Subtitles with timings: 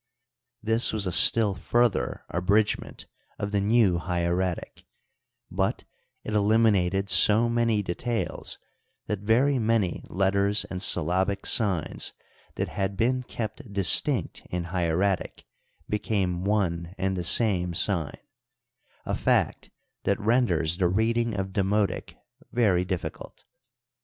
[0.63, 3.05] This was a still further abridg ment
[3.37, 4.83] of the new hieratic,
[5.51, 5.83] but
[6.23, 8.57] it eliminated so many details
[9.05, 12.13] that very many letters and syllabic signs
[12.55, 15.45] that had been kept distinct in hieratic
[15.87, 18.17] became one and the same sign,
[19.05, 19.69] a fact
[20.05, 22.15] that renders the reading of Demotic
[22.51, 23.43] very difficult.